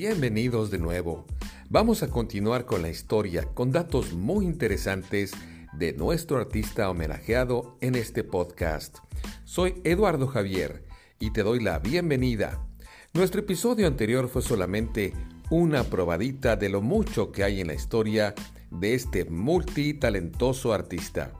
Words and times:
Bienvenidos 0.00 0.70
de 0.70 0.78
nuevo. 0.78 1.26
Vamos 1.70 2.04
a 2.04 2.08
continuar 2.08 2.66
con 2.66 2.82
la 2.82 2.88
historia 2.88 3.46
con 3.52 3.72
datos 3.72 4.12
muy 4.12 4.44
interesantes 4.44 5.32
de 5.72 5.92
nuestro 5.92 6.36
artista 6.36 6.88
homenajeado 6.88 7.76
en 7.80 7.96
este 7.96 8.22
podcast. 8.22 8.98
Soy 9.42 9.80
Eduardo 9.82 10.28
Javier 10.28 10.84
y 11.18 11.32
te 11.32 11.42
doy 11.42 11.60
la 11.60 11.80
bienvenida. 11.80 12.64
Nuestro 13.12 13.40
episodio 13.40 13.88
anterior 13.88 14.28
fue 14.28 14.40
solamente 14.40 15.14
una 15.50 15.82
probadita 15.82 16.54
de 16.54 16.68
lo 16.68 16.80
mucho 16.80 17.32
que 17.32 17.42
hay 17.42 17.60
en 17.60 17.66
la 17.66 17.74
historia 17.74 18.36
de 18.70 18.94
este 18.94 19.24
multitalentoso 19.24 20.72
artista. 20.72 21.32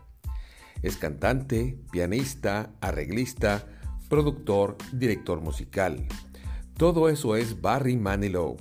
Es 0.82 0.97
cantante, 0.97 1.78
pianista, 1.92 2.72
arreglista, 2.80 3.69
productor, 4.09 4.77
director 4.92 5.41
musical. 5.41 6.09
Todo 6.78 7.09
eso 7.09 7.34
es 7.34 7.60
Barry 7.60 7.96
Manilow. 7.96 8.56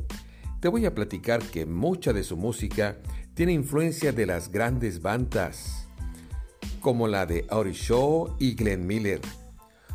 Te 0.60 0.70
voy 0.70 0.88
a 0.88 0.96
platicar 0.96 1.40
que 1.44 1.68
mucha 1.68 2.14
de 2.14 2.24
su 2.24 2.36
música 2.36 2.98
tiene 3.36 3.54
influencia 3.54 4.12
de 4.12 4.26
las 4.26 4.52
grandes 4.52 5.04
bandas, 5.04 5.88
como 6.82 7.08
la 7.08 7.28
de 7.28 7.46
Audie 7.52 7.74
Shaw 7.74 8.38
y 8.40 8.56
Glenn 8.56 8.88
Miller. 8.88 9.22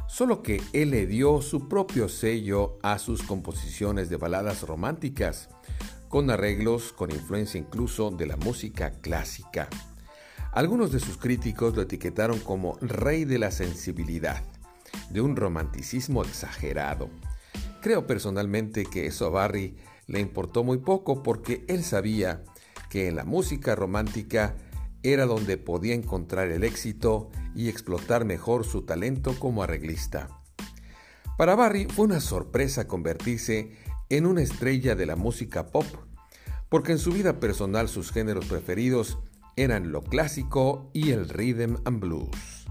Solo 0.06 0.40
que 0.40 0.62
él 0.72 0.90
le 0.90 1.08
dio 1.08 1.42
su 1.42 1.68
propio 1.68 2.08
sello 2.08 2.78
a 2.84 3.00
sus 3.00 3.24
composiciones 3.24 4.08
de 4.08 4.18
baladas 4.18 4.62
románticas, 4.62 5.48
con 6.08 6.30
arreglos 6.30 6.92
con 6.92 7.10
influencia 7.10 7.58
incluso 7.58 8.12
de 8.12 8.26
la 8.26 8.36
música 8.36 8.92
clásica. 9.00 9.68
Algunos 10.52 10.92
de 10.92 11.00
sus 11.00 11.18
críticos 11.18 11.74
lo 11.74 11.82
etiquetaron 11.82 12.38
como 12.38 12.78
rey 12.82 13.24
de 13.24 13.40
la 13.40 13.50
sensibilidad 13.50 14.44
de 15.10 15.20
un 15.20 15.34
romanticismo 15.34 16.22
exagerado. 16.22 17.10
Creo 17.80 18.06
personalmente 18.06 18.84
que 18.84 19.06
eso 19.06 19.26
a 19.26 19.30
Barry 19.30 19.76
le 20.06 20.20
importó 20.20 20.64
muy 20.64 20.78
poco 20.78 21.22
porque 21.22 21.64
él 21.68 21.84
sabía 21.84 22.44
que 22.90 23.08
en 23.08 23.16
la 23.16 23.24
música 23.24 23.74
romántica 23.74 24.54
era 25.02 25.26
donde 25.26 25.56
podía 25.56 25.94
encontrar 25.94 26.48
el 26.50 26.64
éxito 26.64 27.30
y 27.54 27.68
explotar 27.68 28.24
mejor 28.24 28.64
su 28.64 28.82
talento 28.82 29.38
como 29.38 29.62
arreglista. 29.62 30.28
Para 31.36 31.54
Barry 31.54 31.86
fue 31.86 32.04
una 32.04 32.20
sorpresa 32.20 32.86
convertirse 32.86 33.72
en 34.10 34.26
una 34.26 34.42
estrella 34.42 34.94
de 34.94 35.06
la 35.06 35.16
música 35.16 35.66
pop, 35.66 35.86
porque 36.68 36.92
en 36.92 36.98
su 36.98 37.10
vida 37.10 37.40
personal 37.40 37.88
sus 37.88 38.12
géneros 38.12 38.46
preferidos 38.46 39.18
eran 39.56 39.90
lo 39.90 40.02
clásico 40.02 40.90
y 40.92 41.10
el 41.10 41.28
rhythm 41.28 41.76
and 41.84 42.00
blues 42.00 42.62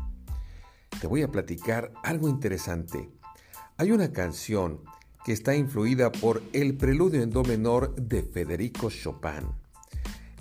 te 1.01 1.07
voy 1.07 1.23
a 1.23 1.31
platicar 1.31 1.91
algo 2.03 2.29
interesante. 2.29 3.09
Hay 3.81 3.91
una 3.91 4.11
canción 4.11 4.81
que 5.25 5.31
está 5.31 5.55
influida 5.55 6.11
por 6.11 6.43
el 6.53 6.77
preludio 6.77 7.23
en 7.23 7.31
do 7.31 7.41
menor 7.41 7.95
de 7.95 8.21
Federico 8.21 8.91
Chopin. 8.91 9.47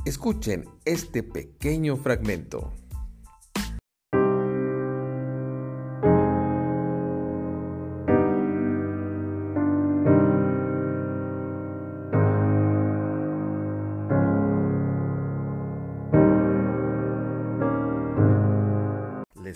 Escuchen 0.04 0.66
este 0.84 1.22
pequeño 1.22 1.96
fragmento. 1.96 2.70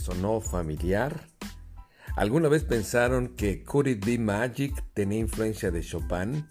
sonó 0.04 0.40
familiar? 0.40 1.33
¿Alguna 2.16 2.48
vez 2.48 2.62
pensaron 2.62 3.34
que 3.34 3.64
Could 3.64 3.88
It 3.88 4.04
Be 4.04 4.18
Magic 4.18 4.84
tenía 4.94 5.18
influencia 5.18 5.72
de 5.72 5.82
Chopin? 5.82 6.46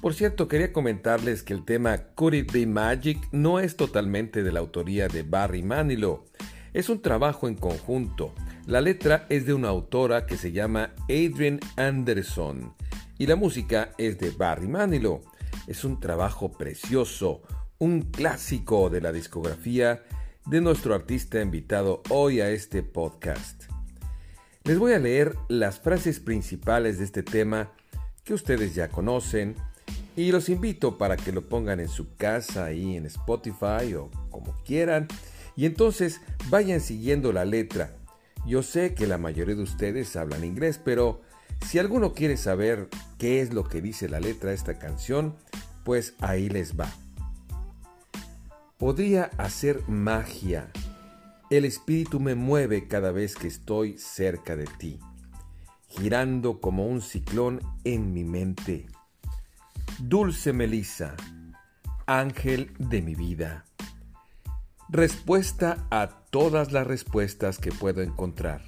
Por 0.00 0.14
cierto, 0.14 0.48
quería 0.48 0.72
comentarles 0.72 1.42
que 1.42 1.52
el 1.52 1.64
tema 1.64 1.98
Could 2.14 2.34
It 2.34 2.52
Be 2.52 2.66
Magic 2.66 3.18
no 3.32 3.60
es 3.60 3.76
totalmente 3.76 4.42
de 4.42 4.52
la 4.52 4.60
autoría 4.60 5.08
de 5.08 5.24
Barry 5.24 5.62
Manilow. 5.62 6.24
Es 6.72 6.88
un 6.88 7.02
trabajo 7.02 7.48
en 7.48 7.56
conjunto. 7.56 8.34
La 8.66 8.80
letra 8.80 9.26
es 9.28 9.44
de 9.44 9.52
una 9.52 9.68
autora 9.68 10.24
que 10.24 10.38
se 10.38 10.52
llama 10.52 10.94
Adrian 11.04 11.60
Anderson 11.76 12.74
y 13.18 13.26
la 13.26 13.36
música 13.36 13.92
es 13.98 14.18
de 14.18 14.30
Barry 14.30 14.68
Manilow. 14.68 15.20
Es 15.66 15.84
un 15.84 16.00
trabajo 16.00 16.52
precioso, 16.52 17.42
un 17.78 18.02
clásico 18.02 18.88
de 18.88 19.02
la 19.02 19.12
discografía 19.12 20.02
de 20.46 20.60
nuestro 20.62 20.94
artista 20.94 21.42
invitado 21.42 22.02
hoy 22.08 22.40
a 22.40 22.48
este 22.50 22.82
podcast. 22.82 23.57
Les 24.68 24.78
voy 24.78 24.92
a 24.92 24.98
leer 24.98 25.34
las 25.48 25.80
frases 25.80 26.20
principales 26.20 26.98
de 26.98 27.04
este 27.06 27.22
tema 27.22 27.72
que 28.22 28.34
ustedes 28.34 28.74
ya 28.74 28.90
conocen 28.90 29.54
y 30.14 30.30
los 30.30 30.50
invito 30.50 30.98
para 30.98 31.16
que 31.16 31.32
lo 31.32 31.40
pongan 31.40 31.80
en 31.80 31.88
su 31.88 32.14
casa 32.16 32.66
ahí 32.66 32.94
en 32.94 33.06
Spotify 33.06 33.94
o 33.94 34.10
como 34.28 34.54
quieran 34.66 35.08
y 35.56 35.64
entonces 35.64 36.20
vayan 36.50 36.82
siguiendo 36.82 37.32
la 37.32 37.46
letra. 37.46 37.96
Yo 38.46 38.62
sé 38.62 38.92
que 38.92 39.06
la 39.06 39.16
mayoría 39.16 39.54
de 39.54 39.62
ustedes 39.62 40.14
hablan 40.16 40.44
inglés, 40.44 40.78
pero 40.84 41.22
si 41.66 41.78
alguno 41.78 42.12
quiere 42.12 42.36
saber 42.36 42.88
qué 43.16 43.40
es 43.40 43.54
lo 43.54 43.64
que 43.64 43.80
dice 43.80 44.06
la 44.10 44.20
letra 44.20 44.50
de 44.50 44.56
esta 44.56 44.78
canción, 44.78 45.34
pues 45.82 46.12
ahí 46.20 46.50
les 46.50 46.78
va. 46.78 46.92
Podría 48.76 49.30
hacer 49.38 49.80
magia. 49.88 50.70
El 51.50 51.64
espíritu 51.64 52.20
me 52.20 52.34
mueve 52.34 52.88
cada 52.88 53.10
vez 53.10 53.34
que 53.34 53.48
estoy 53.48 53.96
cerca 53.96 54.54
de 54.54 54.66
ti, 54.66 55.00
girando 55.88 56.60
como 56.60 56.86
un 56.86 57.00
ciclón 57.00 57.60
en 57.84 58.12
mi 58.12 58.22
mente. 58.22 58.86
Dulce 59.98 60.52
Melisa, 60.52 61.16
ángel 62.06 62.74
de 62.78 63.00
mi 63.00 63.14
vida. 63.14 63.64
Respuesta 64.90 65.86
a 65.90 66.08
todas 66.30 66.70
las 66.72 66.86
respuestas 66.86 67.56
que 67.56 67.72
puedo 67.72 68.02
encontrar. 68.02 68.62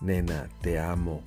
Nena, 0.00 0.48
te 0.62 0.80
amo. 0.80 1.22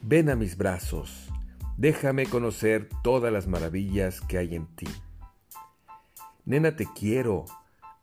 Ven 0.00 0.30
a 0.30 0.36
mis 0.36 0.56
brazos. 0.56 1.28
Déjame 1.76 2.26
conocer 2.26 2.88
todas 3.02 3.32
las 3.32 3.48
maravillas 3.48 4.20
que 4.20 4.38
hay 4.38 4.54
en 4.54 4.66
ti. 4.76 4.86
Nena, 6.44 6.76
te 6.76 6.86
quiero, 6.94 7.46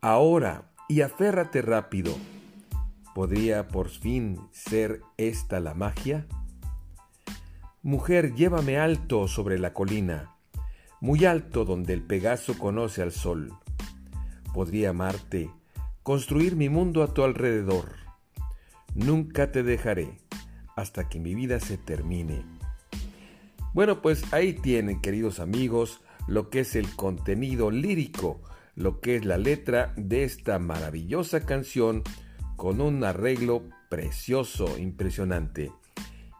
ahora, 0.02 0.68
y 0.88 1.02
aférrate 1.02 1.62
rápido. 1.62 2.16
¿Podría 3.14 3.68
por 3.68 3.88
fin 3.88 4.40
ser 4.52 5.02
esta 5.16 5.60
la 5.60 5.74
magia? 5.74 6.26
Mujer, 7.82 8.34
llévame 8.34 8.78
alto 8.78 9.28
sobre 9.28 9.58
la 9.58 9.72
colina, 9.72 10.34
muy 11.00 11.24
alto 11.24 11.64
donde 11.64 11.92
el 11.92 12.02
Pegaso 12.02 12.58
conoce 12.58 13.02
al 13.02 13.12
sol. 13.12 13.52
Podría 14.54 14.90
amarte, 14.90 15.50
construir 16.02 16.56
mi 16.56 16.68
mundo 16.68 17.02
a 17.02 17.12
tu 17.12 17.22
alrededor. 17.22 17.96
Nunca 18.94 19.52
te 19.52 19.62
dejaré 19.62 20.18
hasta 20.74 21.08
que 21.08 21.20
mi 21.20 21.34
vida 21.34 21.60
se 21.60 21.76
termine. 21.76 22.44
Bueno, 23.74 24.00
pues 24.00 24.32
ahí 24.32 24.54
tienen, 24.54 25.00
queridos 25.00 25.38
amigos, 25.38 26.00
lo 26.26 26.50
que 26.50 26.60
es 26.60 26.74
el 26.76 26.94
contenido 26.96 27.70
lírico, 27.70 28.40
lo 28.78 29.00
que 29.00 29.16
es 29.16 29.24
la 29.24 29.38
letra 29.38 29.92
de 29.96 30.22
esta 30.22 30.60
maravillosa 30.60 31.44
canción 31.44 32.04
con 32.56 32.80
un 32.80 33.02
arreglo 33.02 33.64
precioso, 33.88 34.78
impresionante. 34.78 35.72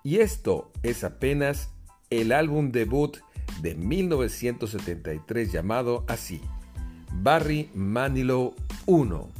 Y 0.04 0.19
esto 0.19 0.71
es 0.84 1.03
apenas 1.03 1.71
el 2.10 2.31
álbum 2.31 2.71
debut 2.71 3.19
de 3.60 3.75
1973 3.75 5.50
llamado 5.50 6.04
así, 6.06 6.41
Barry 7.12 7.71
Manilow 7.75 8.55
1. 8.87 9.38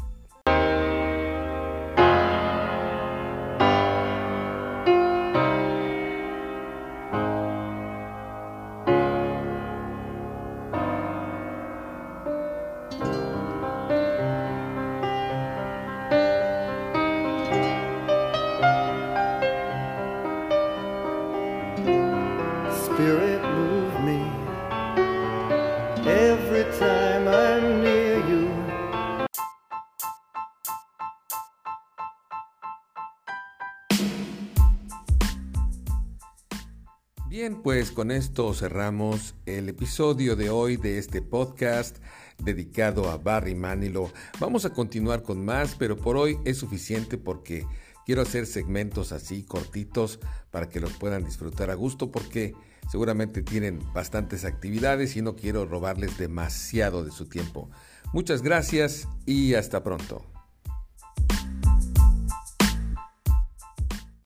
Bien, 37.29 37.63
pues 37.63 37.93
con 37.93 38.11
esto 38.11 38.55
cerramos 38.55 39.35
el 39.45 39.69
episodio 39.69 40.35
de 40.35 40.51
hoy 40.51 40.77
de 40.77 40.99
este 40.99 41.21
podcast 41.21 41.99
dedicado 42.39 43.11
a 43.11 43.19
Barry 43.19 43.55
Manilow. 43.55 44.11
Vamos 44.41 44.65
a 44.65 44.71
continuar 44.71 45.23
con 45.23 45.45
más, 45.45 45.75
pero 45.75 45.97
por 45.97 46.17
hoy 46.17 46.39
es 46.45 46.57
suficiente 46.57 47.19
porque 47.19 47.67
Quiero 48.09 48.23
hacer 48.23 48.47
segmentos 48.47 49.13
así 49.13 49.43
cortitos 49.43 50.19
para 50.51 50.71
que 50.71 50.81
los 50.81 50.95
puedan 50.95 51.25
disfrutar 51.27 51.69
a 51.69 51.75
gusto 51.75 52.11
porque 52.11 52.55
seguramente 52.91 53.43
tienen 53.43 53.81
bastantes 53.93 54.47
actividades 54.47 55.15
y 55.19 55.21
no 55.21 55.37
quiero 55.37 55.67
robarles 55.67 56.17
demasiado 56.17 57.05
de 57.05 57.11
su 57.11 57.27
tiempo. 57.27 57.69
Muchas 58.15 58.41
gracias 58.41 59.07
y 59.27 59.53
hasta 59.53 59.85
pronto. 59.85 60.25